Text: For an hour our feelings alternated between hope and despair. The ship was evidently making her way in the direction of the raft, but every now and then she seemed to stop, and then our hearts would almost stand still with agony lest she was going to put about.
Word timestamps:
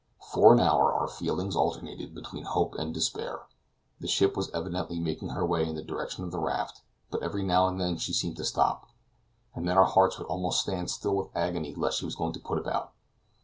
For 0.31 0.51
an 0.51 0.59
hour 0.59 0.91
our 0.95 1.07
feelings 1.07 1.55
alternated 1.55 2.15
between 2.15 2.43
hope 2.45 2.73
and 2.73 2.91
despair. 2.91 3.41
The 3.99 4.07
ship 4.07 4.35
was 4.35 4.49
evidently 4.49 4.99
making 4.99 5.29
her 5.29 5.45
way 5.45 5.69
in 5.69 5.75
the 5.75 5.83
direction 5.83 6.23
of 6.23 6.31
the 6.31 6.39
raft, 6.39 6.81
but 7.11 7.21
every 7.21 7.43
now 7.43 7.67
and 7.67 7.79
then 7.79 7.97
she 7.97 8.11
seemed 8.11 8.37
to 8.37 8.43
stop, 8.43 8.87
and 9.53 9.67
then 9.67 9.77
our 9.77 9.85
hearts 9.85 10.17
would 10.17 10.25
almost 10.25 10.61
stand 10.61 10.89
still 10.89 11.13
with 11.15 11.29
agony 11.37 11.75
lest 11.75 11.99
she 11.99 12.05
was 12.05 12.15
going 12.15 12.33
to 12.33 12.39
put 12.39 12.57
about. 12.57 12.93